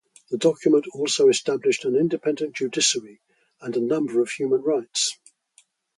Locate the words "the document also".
0.31-1.27